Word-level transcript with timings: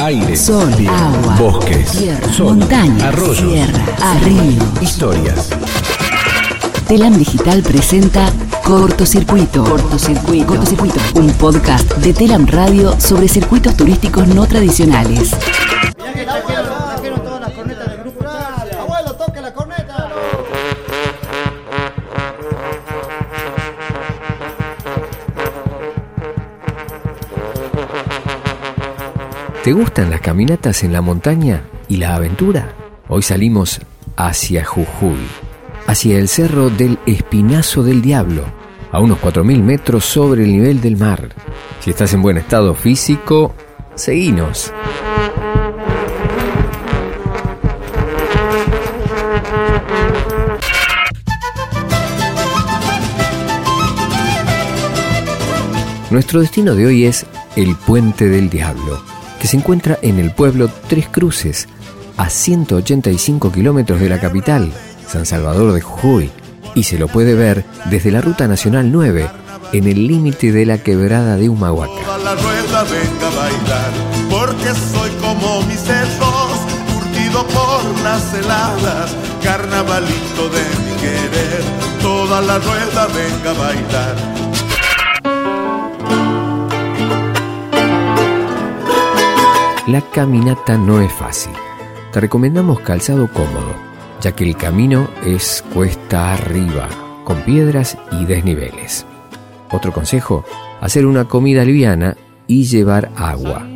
aire, 0.00 0.34
sol, 0.34 0.72
agua, 0.88 1.36
bosques, 1.38 1.90
tierra, 1.90 2.32
sol, 2.32 2.56
montaña, 2.56 3.08
arroyos, 3.08 3.36
sierra, 3.36 3.84
río. 4.24 4.62
historias. 4.80 5.50
Telam 6.88 7.18
Digital 7.18 7.62
presenta 7.62 8.32
Cortocircuito. 8.64 9.62
Cortocircuito. 9.62 10.46
Cortocircuito. 10.46 11.00
Un 11.16 11.30
podcast 11.32 11.92
de 11.96 12.14
Telam 12.14 12.46
Radio 12.46 12.98
sobre 12.98 13.28
circuitos 13.28 13.76
turísticos 13.76 14.26
no 14.28 14.46
tradicionales. 14.46 15.32
¿Te 29.62 29.74
gustan 29.74 30.08
las 30.08 30.22
caminatas 30.22 30.82
en 30.84 30.94
la 30.94 31.02
montaña 31.02 31.64
y 31.86 31.98
la 31.98 32.14
aventura? 32.14 32.72
Hoy 33.08 33.20
salimos 33.20 33.78
hacia 34.16 34.64
Jujuy, 34.64 35.18
hacia 35.86 36.18
el 36.18 36.28
cerro 36.28 36.70
del 36.70 36.98
Espinazo 37.04 37.82
del 37.82 38.00
Diablo, 38.00 38.44
a 38.90 39.00
unos 39.00 39.18
4.000 39.20 39.62
metros 39.62 40.06
sobre 40.06 40.44
el 40.44 40.52
nivel 40.52 40.80
del 40.80 40.96
mar. 40.96 41.28
Si 41.80 41.90
estás 41.90 42.14
en 42.14 42.22
buen 42.22 42.38
estado 42.38 42.74
físico, 42.74 43.54
seguinos. 43.96 44.72
Nuestro 56.10 56.40
destino 56.40 56.74
de 56.74 56.86
hoy 56.86 57.04
es 57.04 57.26
el 57.56 57.76
Puente 57.76 58.26
del 58.26 58.48
Diablo, 58.48 59.00
que 59.40 59.48
se 59.48 59.56
encuentra 59.56 59.98
en 60.02 60.18
el 60.18 60.32
pueblo 60.32 60.70
Tres 60.88 61.08
Cruces, 61.08 61.66
a 62.16 62.28
185 62.28 63.50
kilómetros 63.50 63.98
de 64.00 64.08
la 64.08 64.20
capital, 64.20 64.72
San 65.08 65.26
Salvador 65.26 65.72
de 65.72 65.80
Jujuy, 65.80 66.30
y 66.74 66.84
se 66.84 66.98
lo 66.98 67.08
puede 67.08 67.34
ver 67.34 67.64
desde 67.86 68.12
la 68.12 68.20
Ruta 68.20 68.46
Nacional 68.46 68.92
9, 68.92 69.28
en 69.72 69.88
el 69.88 70.06
límite 70.06 70.52
de 70.52 70.66
la 70.66 70.78
quebrada 70.78 71.36
de 71.36 71.48
Humahuaca. 71.48 71.92
Porque 74.28 74.68
soy 74.92 75.10
como 75.20 75.62
mis 75.62 75.80
por 77.32 78.02
las 78.02 78.34
heladas, 78.34 79.16
carnavalito 79.42 80.48
de 80.50 80.62
mi 80.84 81.00
querer. 81.00 81.62
Toda 82.02 82.40
la 82.40 82.58
rueda 82.58 83.06
venga 83.06 83.50
a 83.50 83.54
bailar. 83.54 84.49
La 89.90 90.02
caminata 90.02 90.78
no 90.78 91.00
es 91.00 91.12
fácil. 91.12 91.50
Te 92.12 92.20
recomendamos 92.20 92.78
calzado 92.78 93.26
cómodo, 93.26 93.74
ya 94.20 94.30
que 94.30 94.44
el 94.44 94.56
camino 94.56 95.08
es 95.26 95.64
cuesta 95.74 96.32
arriba, 96.32 96.88
con 97.24 97.38
piedras 97.38 97.98
y 98.12 98.24
desniveles. 98.24 99.04
Otro 99.68 99.92
consejo, 99.92 100.44
hacer 100.80 101.06
una 101.06 101.24
comida 101.24 101.64
liviana 101.64 102.16
y 102.46 102.66
llevar 102.66 103.10
agua. 103.16 103.66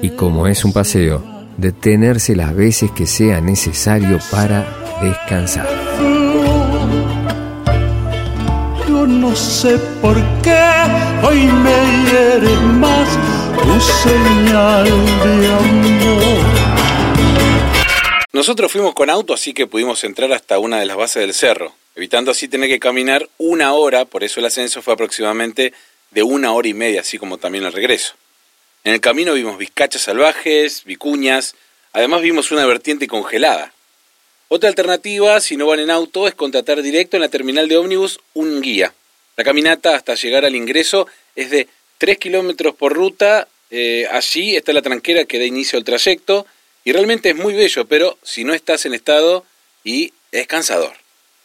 Y 0.00 0.08
como 0.16 0.46
es 0.46 0.64
un 0.64 0.72
paseo, 0.72 1.22
detenerse 1.58 2.34
las 2.34 2.56
veces 2.56 2.90
que 2.92 3.04
sea 3.04 3.42
necesario 3.42 4.18
para 4.30 4.66
descansar. 5.02 5.68
Yo 8.88 9.06
no 9.06 9.36
sé 9.36 9.76
por 10.00 10.16
qué 10.40 10.58
hoy 11.22 11.44
me 11.44 12.10
hiere 12.10 12.58
más 12.78 13.39
señal 13.80 14.84
de 14.84 15.46
amor. 15.46 16.70
Nosotros 18.32 18.70
fuimos 18.70 18.94
con 18.94 19.10
auto, 19.10 19.34
así 19.34 19.52
que 19.52 19.66
pudimos 19.66 20.04
entrar 20.04 20.32
hasta 20.32 20.58
una 20.58 20.78
de 20.78 20.86
las 20.86 20.96
bases 20.96 21.22
del 21.22 21.34
cerro, 21.34 21.74
evitando 21.96 22.30
así 22.30 22.46
tener 22.48 22.68
que 22.68 22.78
caminar 22.78 23.28
una 23.38 23.74
hora, 23.74 24.04
por 24.04 24.22
eso 24.22 24.40
el 24.40 24.46
ascenso 24.46 24.82
fue 24.82 24.94
aproximadamente 24.94 25.72
de 26.10 26.22
una 26.22 26.52
hora 26.52 26.68
y 26.68 26.74
media, 26.74 27.00
así 27.00 27.18
como 27.18 27.38
también 27.38 27.64
el 27.64 27.72
regreso. 27.72 28.14
En 28.84 28.94
el 28.94 29.00
camino 29.00 29.34
vimos 29.34 29.58
vizcachas 29.58 30.02
salvajes, 30.02 30.84
vicuñas, 30.84 31.54
además 31.92 32.22
vimos 32.22 32.50
una 32.50 32.64
vertiente 32.66 33.08
congelada. 33.08 33.72
Otra 34.48 34.68
alternativa, 34.68 35.40
si 35.40 35.56
no 35.56 35.66
van 35.66 35.80
en 35.80 35.90
auto, 35.90 36.26
es 36.26 36.34
contratar 36.34 36.82
directo 36.82 37.16
en 37.16 37.22
la 37.22 37.28
terminal 37.28 37.68
de 37.68 37.76
ómnibus 37.76 38.20
un 38.34 38.60
guía. 38.60 38.94
La 39.36 39.44
caminata 39.44 39.94
hasta 39.94 40.14
llegar 40.14 40.44
al 40.44 40.56
ingreso 40.56 41.06
es 41.34 41.50
de 41.50 41.68
3 42.00 42.16
kilómetros 42.16 42.74
por 42.74 42.94
ruta, 42.94 43.46
eh, 43.70 44.08
allí 44.10 44.56
está 44.56 44.72
la 44.72 44.80
tranquera 44.80 45.26
que 45.26 45.38
da 45.38 45.44
inicio 45.44 45.78
al 45.78 45.84
trayecto, 45.84 46.46
y 46.82 46.92
realmente 46.92 47.28
es 47.28 47.36
muy 47.36 47.52
bello, 47.52 47.84
pero 47.84 48.18
si 48.22 48.42
no 48.42 48.54
estás 48.54 48.86
en 48.86 48.94
estado 48.94 49.44
y 49.84 50.14
es 50.32 50.46
cansador. 50.46 50.94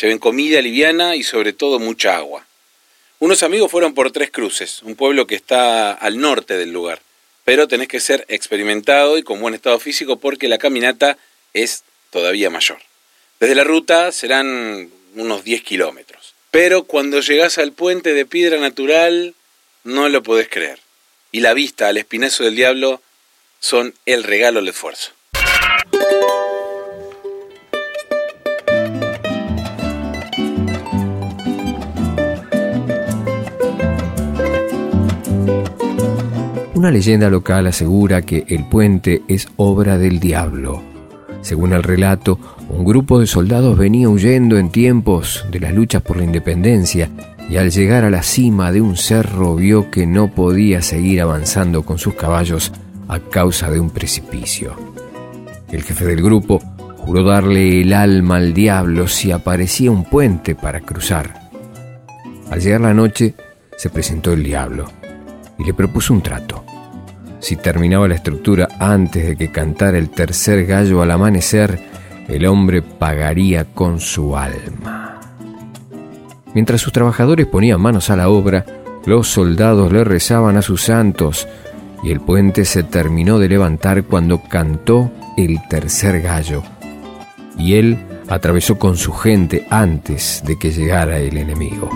Lleven 0.00 0.18
comida 0.18 0.60
liviana 0.60 1.14
y 1.14 1.22
sobre 1.22 1.52
todo 1.52 1.78
mucha 1.78 2.16
agua. 2.16 2.48
Unos 3.20 3.44
amigos 3.44 3.70
fueron 3.70 3.94
por 3.94 4.10
Tres 4.10 4.32
Cruces, 4.32 4.82
un 4.82 4.96
pueblo 4.96 5.28
que 5.28 5.36
está 5.36 5.92
al 5.92 6.18
norte 6.18 6.58
del 6.58 6.72
lugar, 6.72 7.00
pero 7.44 7.68
tenés 7.68 7.86
que 7.86 8.00
ser 8.00 8.24
experimentado 8.26 9.18
y 9.18 9.22
con 9.22 9.40
buen 9.40 9.54
estado 9.54 9.78
físico 9.78 10.18
porque 10.18 10.48
la 10.48 10.58
caminata 10.58 11.16
es 11.54 11.84
todavía 12.10 12.50
mayor. 12.50 12.78
Desde 13.38 13.54
la 13.54 13.62
ruta 13.62 14.10
serán 14.10 14.90
unos 15.14 15.44
10 15.44 15.62
kilómetros, 15.62 16.34
pero 16.50 16.82
cuando 16.82 17.20
llegás 17.20 17.58
al 17.58 17.70
puente 17.70 18.14
de 18.14 18.26
piedra 18.26 18.58
natural 18.58 19.36
no 19.84 20.08
lo 20.08 20.22
podés 20.22 20.48
creer. 20.48 20.78
Y 21.32 21.40
la 21.40 21.54
vista 21.54 21.88
al 21.88 21.96
espinazo 21.96 22.44
del 22.44 22.56
diablo 22.56 23.00
son 23.60 23.94
el 24.06 24.24
regalo 24.24 24.58
al 24.58 24.68
esfuerzo. 24.68 25.12
Una 36.74 36.90
leyenda 36.90 37.28
local 37.28 37.66
asegura 37.66 38.22
que 38.22 38.46
el 38.48 38.66
puente 38.66 39.22
es 39.28 39.48
obra 39.56 39.98
del 39.98 40.18
diablo. 40.18 40.82
Según 41.42 41.74
el 41.74 41.82
relato, 41.82 42.38
un 42.70 42.84
grupo 42.84 43.20
de 43.20 43.26
soldados 43.26 43.76
venía 43.76 44.08
huyendo 44.08 44.56
en 44.56 44.72
tiempos 44.72 45.44
de 45.50 45.60
las 45.60 45.74
luchas 45.74 46.02
por 46.02 46.16
la 46.16 46.24
independencia 46.24 47.10
y 47.50 47.56
al 47.56 47.72
llegar 47.72 48.04
a 48.04 48.10
la 48.10 48.22
cima 48.22 48.70
de 48.70 48.80
un 48.80 48.96
cerro 48.96 49.56
vio 49.56 49.90
que 49.90 50.06
no 50.06 50.28
podía 50.28 50.82
seguir 50.82 51.20
avanzando 51.20 51.82
con 51.82 51.98
sus 51.98 52.14
caballos 52.14 52.72
a 53.08 53.18
causa 53.18 53.68
de 53.70 53.80
un 53.80 53.90
precipicio. 53.90 54.76
El 55.68 55.82
jefe 55.82 56.04
del 56.04 56.22
grupo 56.22 56.60
juró 56.98 57.24
darle 57.24 57.80
el 57.80 57.92
alma 57.92 58.36
al 58.36 58.54
diablo 58.54 59.08
si 59.08 59.32
aparecía 59.32 59.90
un 59.90 60.04
puente 60.04 60.54
para 60.54 60.80
cruzar. 60.80 61.50
Al 62.50 62.60
llegar 62.60 62.82
la 62.82 62.94
noche, 62.94 63.34
se 63.76 63.90
presentó 63.90 64.32
el 64.32 64.44
diablo 64.44 64.88
y 65.58 65.64
le 65.64 65.74
propuso 65.74 66.14
un 66.14 66.22
trato. 66.22 66.64
Si 67.40 67.56
terminaba 67.56 68.06
la 68.06 68.14
estructura 68.14 68.68
antes 68.78 69.26
de 69.26 69.36
que 69.36 69.50
cantara 69.50 69.98
el 69.98 70.10
tercer 70.10 70.66
gallo 70.66 71.02
al 71.02 71.10
amanecer, 71.10 71.80
el 72.28 72.46
hombre 72.46 72.80
pagaría 72.80 73.64
con 73.64 73.98
su 73.98 74.36
alma. 74.36 74.99
Mientras 76.54 76.80
sus 76.80 76.92
trabajadores 76.92 77.46
ponían 77.46 77.80
manos 77.80 78.10
a 78.10 78.16
la 78.16 78.28
obra, 78.28 78.64
los 79.06 79.28
soldados 79.28 79.92
le 79.92 80.04
rezaban 80.04 80.56
a 80.56 80.62
sus 80.62 80.82
santos 80.82 81.48
y 82.02 82.10
el 82.10 82.20
puente 82.20 82.64
se 82.64 82.82
terminó 82.82 83.38
de 83.38 83.48
levantar 83.48 84.04
cuando 84.04 84.42
cantó 84.42 85.10
el 85.36 85.58
tercer 85.68 86.20
gallo. 86.22 86.62
Y 87.58 87.74
él 87.74 87.98
atravesó 88.28 88.78
con 88.78 88.96
su 88.96 89.12
gente 89.12 89.66
antes 89.70 90.42
de 90.46 90.58
que 90.58 90.70
llegara 90.72 91.18
el 91.18 91.36
enemigo. 91.36 91.90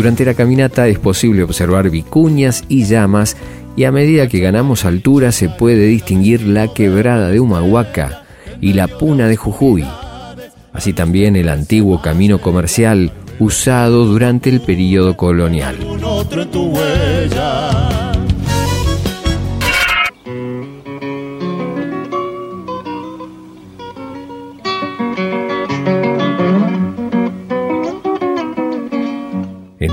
Durante 0.00 0.24
la 0.24 0.32
caminata 0.32 0.88
es 0.88 0.98
posible 0.98 1.42
observar 1.42 1.90
vicuñas 1.90 2.64
y 2.70 2.86
llamas 2.86 3.36
y 3.76 3.84
a 3.84 3.92
medida 3.92 4.28
que 4.28 4.40
ganamos 4.40 4.86
altura 4.86 5.30
se 5.30 5.50
puede 5.50 5.88
distinguir 5.88 6.40
la 6.40 6.68
quebrada 6.68 7.28
de 7.28 7.38
Humahuaca 7.38 8.22
y 8.62 8.72
la 8.72 8.88
puna 8.88 9.28
de 9.28 9.36
Jujuy, 9.36 9.84
así 10.72 10.94
también 10.94 11.36
el 11.36 11.50
antiguo 11.50 12.00
camino 12.00 12.40
comercial 12.40 13.12
usado 13.38 14.06
durante 14.06 14.48
el 14.48 14.62
período 14.62 15.18
colonial. 15.18 15.76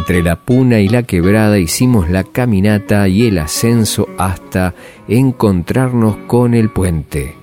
Entre 0.08 0.24
la 0.24 0.38
puna 0.38 0.80
y 0.80 0.88
la 0.88 1.04
quebrada 1.04 1.60
hicimos 1.60 2.10
la 2.10 2.24
caminata 2.24 3.10
y 3.10 3.28
el 3.28 3.40
ascenso 3.40 4.08
hasta 4.18 4.74
encontrarnos 5.10 6.16
con 6.28 6.54
el 6.54 6.70
puente. 6.70 7.36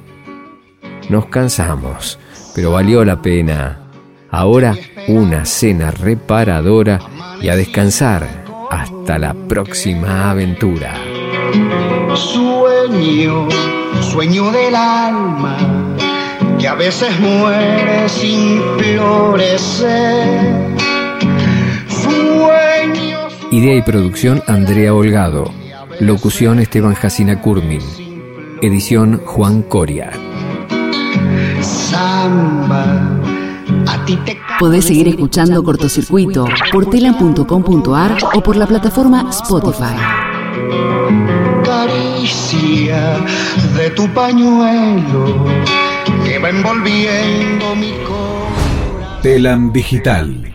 Nos 1.11 1.27
cansamos, 1.27 2.19
pero 2.55 2.71
valió 2.71 3.05
la 3.05 3.21
pena. 3.21 3.91
Ahora 4.31 4.79
una 5.09 5.45
cena 5.45 5.91
reparadora 5.91 7.01
y 7.43 7.51
a 7.51 7.57
descansar 7.57 8.27
hasta 8.71 9.19
la 9.19 9.35
próxima 9.35 10.31
aventura. 10.31 10.95
Sueño, 12.15 13.47
sueño 14.01 14.51
del 14.53 14.75
alma, 14.75 15.59
que 16.59 16.67
a 16.67 16.75
veces 16.77 17.11
muere 17.21 18.09
sin 18.09 18.59
florecer. 18.79 20.04
Idea 23.55 23.77
y 23.77 23.83
producción 23.83 24.43
Andrea 24.49 24.93
Holgado. 24.93 25.49
Locución 26.01 26.59
Esteban 26.59 26.95
Jacina 26.95 27.41
Curmin. 27.41 27.81
Edición 28.61 29.21
Juan 29.25 29.63
Coria. 29.63 30.11
Podés 34.59 34.87
seguir 34.87 35.07
escuchando 35.07 35.63
Cortocircuito 35.63 36.49
por 36.73 36.91
telan.com.ar 36.91 38.19
o 38.35 38.43
por 38.43 38.57
la 38.57 38.67
plataforma 38.67 39.31
Spotify. 39.31 39.95
Caricia 41.65 43.21
de 43.77 43.91
tu 43.91 44.09
pañuelo 44.09 45.45
que 46.25 46.41
va 46.41 46.51
envolviendo 46.51 47.77
mi 47.77 47.93
corazón. 48.05 49.23
Telam 49.23 49.73
Digital 49.73 50.54